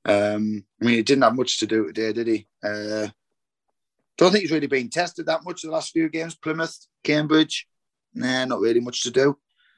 [0.06, 2.46] Um, I mean, he didn't have much to do today, did he?
[2.62, 3.08] Uh,
[4.16, 6.34] don't think he's really been tested that much the last few games.
[6.34, 7.66] Plymouth, Cambridge,
[8.14, 9.36] nah, not really much to do.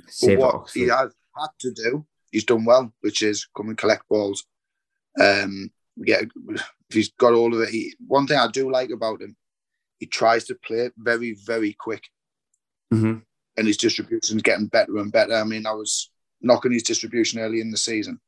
[0.09, 0.79] Save but what Oxford.
[0.79, 4.45] he has had to do, he's done well, which is come and collect balls.
[5.21, 6.23] Um, yeah,
[6.91, 7.71] he's got all of it.
[7.71, 9.37] He, one thing I do like about him,
[9.99, 12.05] he tries to play very, very quick,
[12.93, 13.19] mm-hmm.
[13.57, 15.35] and his distribution is getting better and better.
[15.35, 18.21] I mean, I was knocking his distribution early in the season,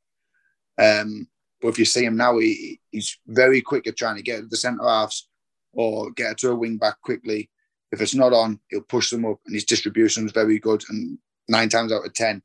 [0.78, 1.28] um,
[1.60, 4.46] but if you see him now, he, he's very quick at trying to get to
[4.46, 5.28] the centre halves
[5.72, 7.50] or get to a wing back quickly.
[7.90, 10.84] If it's not on, he'll push them up, and his distribution is very good.
[10.90, 12.42] And nine times out of ten,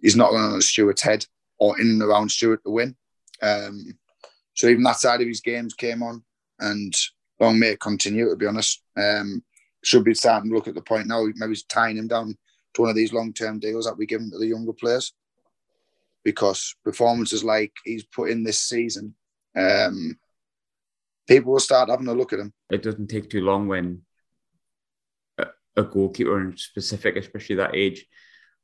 [0.00, 1.24] he's not running on Stewart's head
[1.58, 2.96] or in and around Stewart to win.
[3.40, 3.98] Um,
[4.54, 6.22] so even that side of his games came on,
[6.58, 6.94] and
[7.40, 8.28] long may it continue.
[8.28, 9.42] To be honest, um,
[9.82, 11.26] should be starting to look at the point now.
[11.36, 12.36] Maybe tying him down
[12.74, 15.14] to one of these long-term deals that we give him to the younger players,
[16.24, 19.14] because performances like he's put in this season,
[19.56, 20.18] um,
[21.26, 22.52] people will start having a look at him.
[22.70, 24.02] It doesn't take too long when
[25.76, 28.06] a, goalkeeper, in specific, especially that age,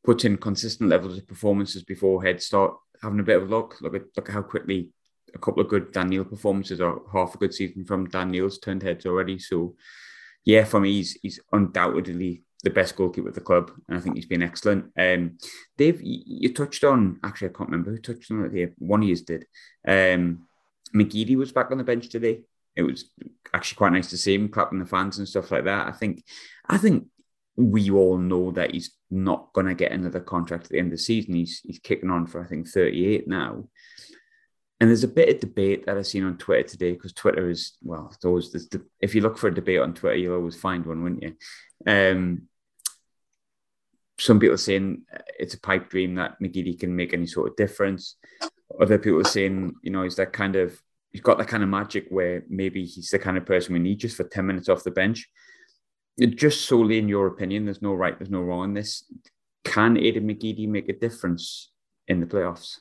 [0.05, 3.81] puts in consistent levels of performances before head start having a bit of luck.
[3.81, 4.91] Look at look at how quickly
[5.35, 8.59] a couple of good Dan Neil performances or half a good season from Dan Neil's
[8.59, 9.39] turned heads already.
[9.39, 9.77] So
[10.45, 14.17] yeah, for me, he's he's undoubtedly the best goalkeeper at the club, and I think
[14.17, 14.93] he's been excellent.
[14.99, 15.39] Um,
[15.77, 18.75] Dave, you, you touched on actually I can't remember who touched on it here.
[18.79, 19.47] One of you did.
[19.87, 20.47] Um,
[20.95, 22.43] McGeady was back on the bench today.
[22.79, 23.11] It was
[23.53, 25.89] actually quite nice to see him clapping the fans and stuff like that.
[25.89, 26.25] I think,
[26.69, 27.07] I think
[27.57, 30.93] we all know that he's not going to get another contract at the end of
[30.93, 31.35] the season.
[31.35, 33.65] He's he's kicking on for I think 38 now.
[34.81, 37.77] And there's a bit of debate that I've seen on Twitter today because Twitter is
[37.83, 38.69] well, it's always this,
[39.01, 41.37] if you look for a debate on Twitter, you'll always find one, wouldn't you?
[41.85, 42.43] Um,
[44.21, 45.03] some people are saying
[45.39, 48.17] it's a pipe dream that McGeady can make any sort of difference.
[48.81, 50.81] Other people are saying, you know, is that kind of
[51.13, 53.99] he's got that kind of magic where maybe he's the kind of person we need
[53.99, 55.29] just for 10 minutes off the bench.
[56.19, 59.05] Just solely in your opinion, there's no right, there's no wrong in this.
[59.65, 61.71] Can Aiden McGeady make a difference
[62.09, 62.79] in the playoffs?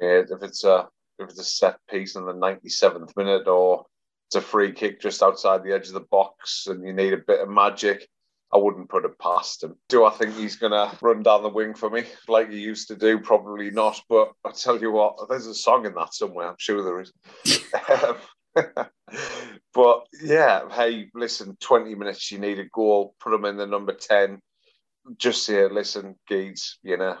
[0.00, 3.86] Yeah, if it's a if it's a set piece in the 97th minute or
[4.28, 7.18] it's a free kick just outside the edge of the box and you need a
[7.18, 8.06] bit of magic,
[8.56, 9.76] I wouldn't put it past him.
[9.90, 12.88] Do I think he's going to run down the wing for me like he used
[12.88, 13.18] to do?
[13.18, 14.00] Probably not.
[14.08, 16.48] But I tell you what, there's a song in that somewhere.
[16.48, 17.12] I'm sure there is.
[18.02, 18.16] Um,
[19.74, 23.92] but yeah, hey, listen, 20 minutes, you need a goal, put him in the number
[23.92, 24.40] 10.
[25.18, 27.18] Just say, listen, Geeds, you know,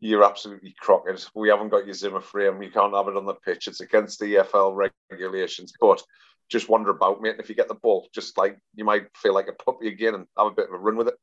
[0.00, 1.30] you're absolutely crocked.
[1.34, 2.62] We haven't got your Zimmer frame.
[2.62, 3.68] You can't have it on the pitch.
[3.68, 5.72] It's against the EFL regulations.
[5.80, 6.02] But
[6.48, 7.32] just wander about, mate.
[7.32, 10.14] And if you get the ball, just like you might feel like a puppy again
[10.14, 11.14] and have a bit of a run with it.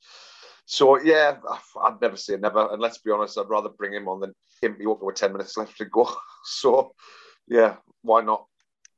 [0.65, 1.37] So yeah,
[1.83, 2.71] I'd never say never.
[2.71, 5.31] And let's be honest, I'd rather bring him on than him be open with 10
[5.31, 6.09] minutes left to go.
[6.45, 6.93] So
[7.47, 8.47] yeah, why not?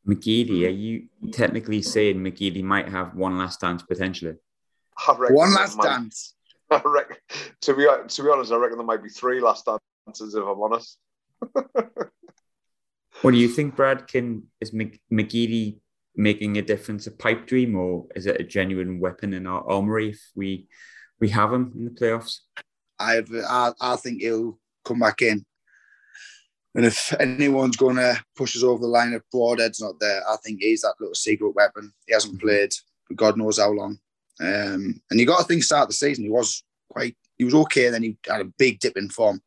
[0.08, 4.36] McGeady, are you technically saying McGeady might have one last dance potentially?
[5.08, 6.34] One last might, dance.
[6.72, 7.18] I reckon,
[7.62, 9.68] to be to be honest, I reckon there might be three last
[10.08, 10.98] dances if I'm honest.
[13.22, 14.08] what do you think, Brad?
[14.08, 15.80] Can is McGeady
[16.16, 20.10] making a difference a pipe dream, or is it a genuine weapon in our armory
[20.10, 20.68] if we
[21.20, 22.40] we have him in the playoffs?
[23.00, 25.46] I I, I think he'll come back in.
[26.76, 30.36] And if anyone's going to push us over the line, if Broadhead's not there, I
[30.44, 31.94] think he's that little secret weapon.
[32.06, 32.74] He hasn't played
[33.06, 33.98] for God knows how long.
[34.42, 37.90] Um, and you got to think start the season, he was quite, he was okay.
[37.90, 39.42] Then he had a big dip in form.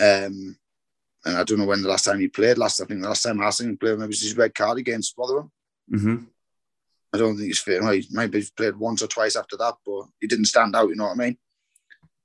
[0.00, 0.56] Um,
[1.26, 2.56] and I don't know when the last time he played.
[2.56, 4.78] Last, I think the last time I seen him play, maybe was his red card
[4.78, 5.50] against Rotherham.
[5.92, 6.24] Mm-hmm.
[7.12, 7.82] I don't think he's fit.
[7.82, 10.88] Well, he maybe played once or twice after that, but he didn't stand out.
[10.88, 11.38] You know what I mean?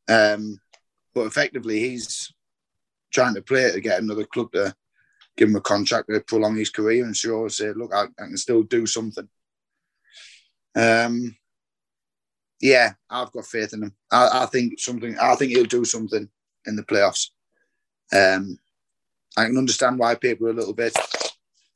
[0.09, 0.59] Um,
[1.13, 2.33] but effectively, he's
[3.11, 4.75] trying to play to get another club to
[5.37, 8.37] give him a contract to prolong his career and show say, look, I, I can
[8.37, 9.27] still do something.
[10.75, 11.35] Um,
[12.59, 13.95] yeah, I've got faith in him.
[14.11, 15.17] I, I, think something.
[15.19, 16.29] I think he'll do something
[16.65, 17.29] in the playoffs.
[18.13, 18.57] Um,
[19.37, 20.95] I can understand why people are a little bit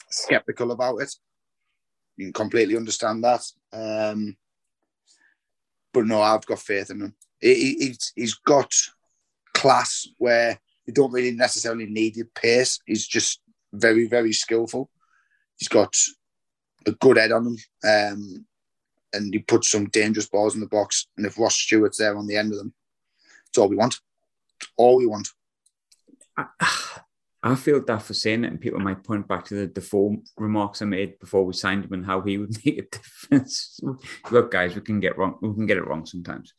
[0.09, 1.13] skeptical about it.
[2.17, 3.43] You can completely understand that.
[3.73, 4.37] Um,
[5.93, 7.15] but no, I've got faith in him.
[7.39, 8.71] He, he's, he's got
[9.53, 12.79] class where you don't really necessarily need your pace.
[12.85, 13.41] He's just
[13.73, 14.89] very, very skillful.
[15.57, 15.95] He's got
[16.85, 17.57] a good head on him.
[17.83, 18.45] Um,
[19.13, 21.07] and he puts some dangerous balls in the box.
[21.17, 22.73] And if Ross Stewart's there on the end of them,
[23.47, 23.99] it's all we want.
[24.77, 25.29] All we want.
[27.51, 30.81] I, feel that for saying it, and people might point back to the default remarks
[30.81, 33.79] I made before we signed him and how he would make a difference.
[34.31, 35.37] Look, guys, we can get wrong.
[35.41, 36.53] We can get it wrong sometimes.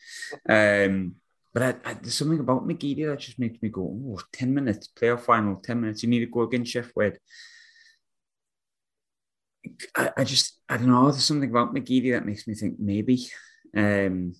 [0.48, 1.16] Um,
[1.56, 4.90] but I, I, there's something about McGeady that just makes me go, oh, 10 minutes,
[4.94, 6.02] playoff final, 10 minutes.
[6.02, 7.18] You need to go against Sheff Wed.
[9.96, 11.10] I, I, just, I don't know.
[11.10, 13.26] There's something about McGeady that makes me think maybe,
[13.74, 14.34] um,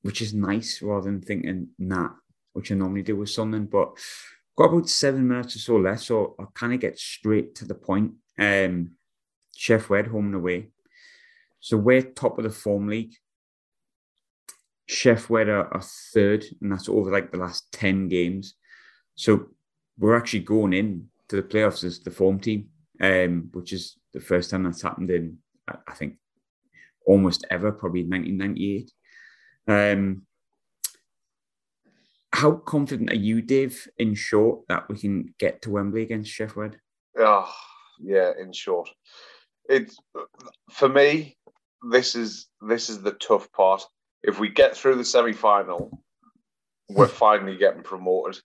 [0.00, 2.08] which is nice rather than thinking nah,
[2.54, 3.66] which I normally do with something.
[3.66, 3.98] But
[4.56, 7.74] got about seven minutes or so left, so I'll kind of get straight to the
[7.74, 8.12] point.
[8.38, 8.92] Um,
[9.56, 10.68] Sheff Wed home and away.
[11.60, 13.14] So we're top of the form league.
[14.88, 15.68] Sheff Wed are,
[16.14, 18.54] third, and that's over like the last 10 games.
[19.14, 19.48] So
[19.98, 22.68] we're actually going in to the playoffs as the form team,
[23.00, 25.38] um, which is the first time that's happened in,
[25.68, 26.16] I think,
[27.06, 28.92] almost ever, probably 1998.
[29.68, 30.22] Um,
[32.36, 36.76] how confident are you, Dave, in short, that we can get to Wembley against Sheffield?
[37.18, 37.52] Oh,
[38.00, 38.88] yeah, in short.
[39.68, 39.98] It's
[40.70, 41.36] for me,
[41.90, 43.82] this is this is the tough part
[44.26, 46.02] if we get through the semi final,
[46.90, 48.40] we're finally getting promoted.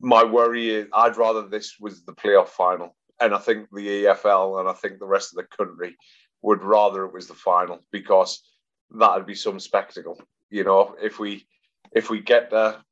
[0.00, 2.96] My worry is I'd rather this was the playoff final.
[3.20, 5.96] And I think the EFL and I think the rest of the country
[6.42, 8.42] would rather it was the final because
[8.90, 10.20] that'd be some spectacle.
[10.50, 11.46] You know, if we
[11.92, 12.82] if we get a,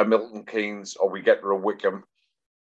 [0.00, 2.04] a Milton Keynes or we get to a Wycombe,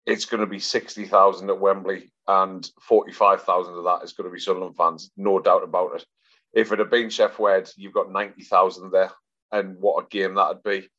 [0.05, 4.39] it's going to be 60,000 at Wembley and 45,000 of that is going to be
[4.39, 6.05] Sunderland fans, no doubt about it
[6.53, 9.11] if it had been Sheff Wed, you've got 90,000 there.
[9.51, 10.89] And what a game that'd be.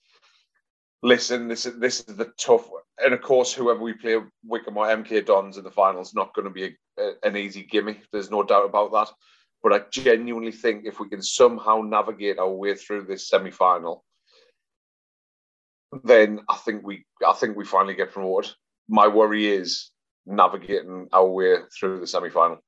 [1.02, 2.66] listen, this is this is the tough,
[3.04, 6.32] and of course, whoever we play, Wycombe or MK Dons in the final is not
[6.32, 8.00] going to be a, a, an easy gimme.
[8.10, 9.08] There's no doubt about that.
[9.62, 14.02] But I genuinely think if we can somehow navigate our way through this semi-final,
[16.04, 18.52] then I think we I think we finally get promoted.
[18.88, 19.90] My worry is
[20.26, 22.58] navigating our way through the semi-final.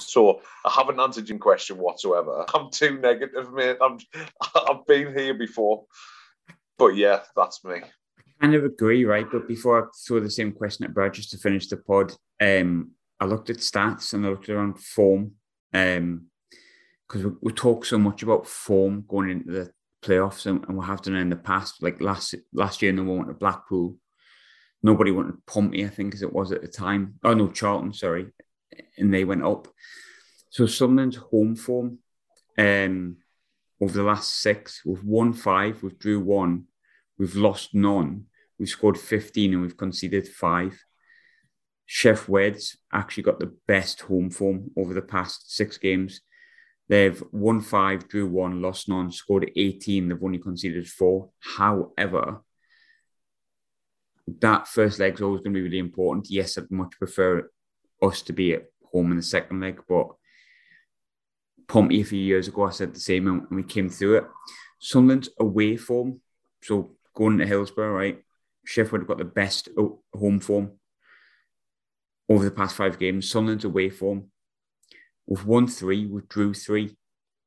[0.00, 2.44] So I haven't answered your question whatsoever.
[2.54, 3.76] I'm too negative, mate.
[3.80, 3.98] I'm
[4.54, 5.84] I've been here before.
[6.78, 7.76] But yeah, that's me.
[7.76, 9.26] I kind of agree, right?
[9.30, 12.92] But before I throw the same question at Brad, just to finish the pod, um,
[13.18, 15.32] I looked at stats and I looked around form.
[15.72, 16.26] Um,
[17.08, 19.70] because we, we talk so much about form going into the
[20.06, 21.82] playoffs, and, and we have done in the past.
[21.82, 23.96] Like last last year, no one wanted Blackpool,
[24.82, 27.14] nobody wanted Pompey, I think, as it was at the time.
[27.24, 28.26] Oh no, Charlton, sorry,
[28.98, 29.68] and they went up.
[30.50, 31.98] So Sunderland's home form,
[32.56, 33.16] um,
[33.80, 36.64] over the last six, we've won five, we've drew one,
[37.18, 38.26] we've lost none,
[38.58, 40.82] we've scored 15 and we've conceded five.
[41.88, 46.20] Sheff Wed's actually got the best home form over the past six games.
[46.88, 50.08] They've won five, drew one, lost none, scored 18.
[50.08, 51.30] They've only conceded four.
[51.40, 52.42] However,
[54.40, 56.30] that first leg's always going to be really important.
[56.30, 57.50] Yes, I'd much prefer
[58.02, 60.08] us to be at home in the second leg, but
[61.68, 64.24] Pompey a few years ago, I said the same and we came through it.
[64.78, 66.20] Sunderland's away form,
[66.62, 68.22] so going to Hillsborough, right?
[68.64, 69.68] Sheffield have got the best
[70.12, 70.72] home form
[72.28, 73.30] over the past five games.
[73.30, 74.30] Sunderland's away form.
[75.26, 76.96] We've won three, we've drew three,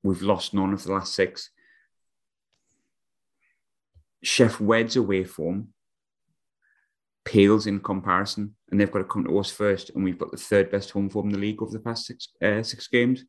[0.03, 1.51] we've lost none of the last six.
[4.23, 5.69] Sheff Wed's away form
[7.29, 10.37] pales in comparison, and they've got to come to us first, and we've got the
[10.37, 13.23] third best home form in the league over the past six uh, six games.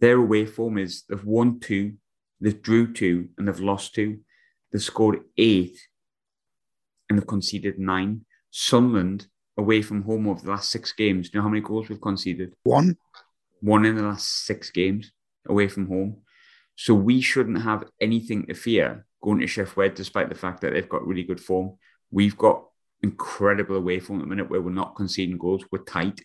[0.00, 1.94] Their away form is they've won two,
[2.40, 4.20] they've drew two, and they've lost two.
[4.72, 5.78] They've scored eight,
[7.08, 8.24] and they've conceded nine.
[8.50, 11.28] Sunderland away from home over the last six games.
[11.28, 12.54] Do you know how many goals we've conceded?
[12.64, 12.96] One.
[13.60, 15.12] One in the last six games
[15.46, 16.22] away from home.
[16.76, 20.72] So we shouldn't have anything to fear going to Sheff Wed, despite the fact that
[20.72, 21.76] they've got really good form.
[22.10, 22.64] We've got
[23.02, 25.64] incredible away form at the minute where we're not conceding goals.
[25.70, 26.22] We're tight.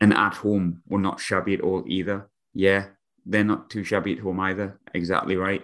[0.00, 2.28] And at home, we're not shabby at all either.
[2.54, 2.86] Yeah,
[3.24, 4.80] they're not too shabby at home either.
[4.94, 5.62] Exactly right.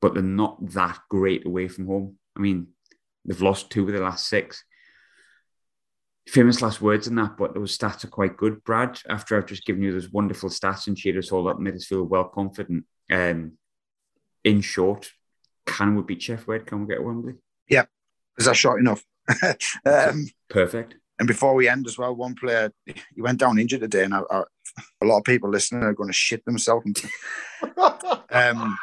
[0.00, 2.18] But they're not that great away from home.
[2.36, 2.68] I mean,
[3.24, 4.64] they've lost two of the last six
[6.26, 9.00] famous last words in that, but those stats are quite good, Brad.
[9.08, 11.86] After I've just given you those wonderful stats and cheered us all up, made us
[11.86, 12.84] feel well confident.
[13.10, 13.52] Um,
[14.42, 15.10] in short,
[15.66, 16.66] can we beat Sheff Wed?
[16.66, 17.34] Can we get Wembley?
[17.68, 17.84] Yeah,
[18.38, 19.02] is that short enough?
[19.86, 20.96] um, Perfect.
[21.18, 24.22] And before we end as well, one player he went down injured today, and I,
[24.30, 24.42] I,
[25.00, 27.06] a lot of people listening are going to shit themselves.
[28.30, 28.76] um,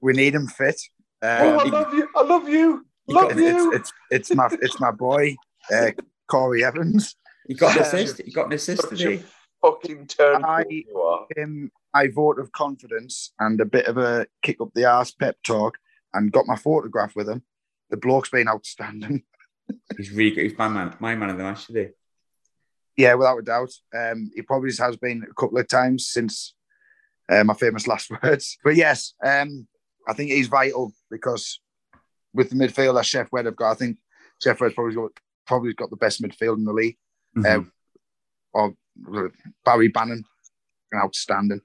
[0.00, 0.80] we need him fit.
[1.20, 2.08] Um, oh, I love you!
[2.16, 2.86] I love you!
[3.08, 3.72] Love it's, you!
[3.72, 5.36] It's, it's, it's my it's my boy.
[5.70, 5.90] Uh,
[6.28, 7.16] Corey Evans.
[7.48, 8.20] You got an assist.
[8.24, 9.22] You got an assist today.
[9.62, 10.44] Fucking turn.
[10.44, 10.84] I,
[11.42, 15.36] um, I vote of confidence and a bit of a kick up the arse pep
[15.44, 15.78] talk,
[16.14, 17.42] and got my photograph with him.
[17.90, 19.24] The bloke's been outstanding.
[19.96, 20.44] He's really good.
[20.44, 21.90] He's my man, my man of the match today.
[22.96, 23.72] Yeah, without a doubt.
[23.96, 26.54] Um, he probably has been a couple of times since
[27.28, 28.58] uh, my famous last words.
[28.62, 29.66] But yes, um,
[30.06, 31.60] I think he's vital because
[32.34, 33.98] with the midfield that Sheff Wed have got, I think
[34.44, 35.12] Sheff Wed's probably got
[35.48, 36.98] probably got the best midfield in the league.
[37.36, 37.62] Mm-hmm.
[37.62, 37.64] Uh,
[38.52, 38.74] or
[39.64, 40.24] Barry Bannan,
[40.94, 41.62] outstanding.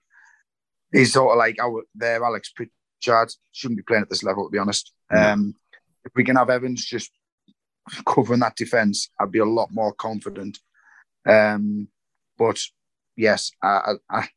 [0.91, 4.51] He's sort of like our there, Alex Pritchard shouldn't be playing at this level, to
[4.51, 4.91] be honest.
[5.11, 5.33] Mm-hmm.
[5.33, 5.55] Um,
[6.05, 7.11] if we can have Evans just
[8.07, 10.59] covering that defence, I'd be a lot more confident.
[11.27, 11.87] Um,
[12.37, 12.59] but
[13.15, 14.27] yes, I, I,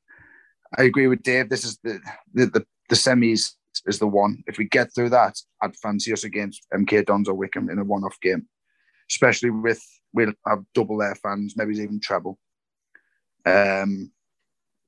[0.77, 1.49] I agree with Dave.
[1.49, 2.01] This is the
[2.33, 3.53] the, the, the semis
[3.87, 4.43] is the one.
[4.47, 7.85] If we get through that, I'd fancy us against MK Dons or Wycombe in a
[7.85, 8.49] one-off game
[9.11, 12.39] especially with we'll have double their fans, maybe even treble.
[13.45, 14.11] Um,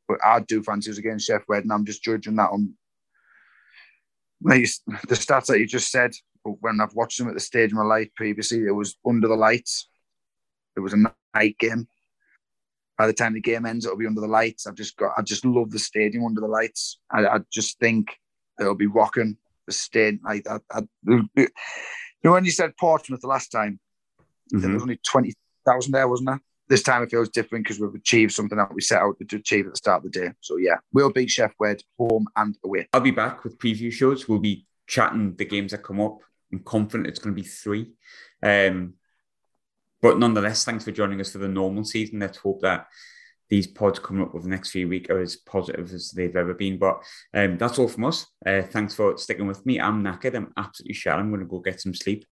[0.09, 2.74] but I do fancy us against Sheff Wed, and I'm just judging that on
[4.40, 4.64] the
[5.11, 6.12] stats that you just said.
[6.44, 9.29] But when I've watched them at the stage of my life previously, it was under
[9.29, 9.88] the lights.
[10.77, 11.88] It was a night game.
[12.96, 14.66] By the time the game ends, it'll be under the lights.
[14.66, 16.98] I've just got, I just love the stadium under the lights.
[17.10, 18.16] I, I just think
[18.58, 20.21] it'll be rocking the stadium.
[20.25, 21.48] Like I, I, you
[22.25, 23.79] know, when you said Portsmouth the last time,
[24.53, 24.61] Mm-hmm.
[24.61, 26.40] There was only 20,000 there, wasn't there?
[26.69, 29.67] This time it feels different because we've achieved something that we set out to achieve
[29.67, 30.31] at the start of the day.
[30.40, 32.88] So, yeah, we'll beat Sheff Wed home and away.
[32.92, 34.29] I'll be back with preview shows.
[34.29, 36.19] We'll be chatting the games that come up.
[36.53, 37.92] I'm confident it's going to be three.
[38.42, 38.94] Um,
[40.01, 42.21] but nonetheless, thanks for joining us for the normal season.
[42.21, 42.87] Let's hope that
[43.49, 46.55] these pods coming up with the next few weeks are as positive as they've ever
[46.55, 46.79] been.
[46.79, 47.03] But
[47.35, 48.27] um, that's all from us.
[48.44, 49.81] Uh, thanks for sticking with me.
[49.81, 50.35] I'm knackered.
[50.35, 51.21] I'm absolutely shattered.
[51.21, 52.25] I'm going to go get some sleep.